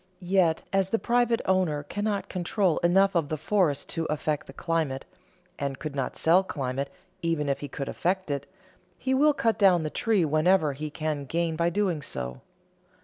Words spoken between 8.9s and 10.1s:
he will cut down the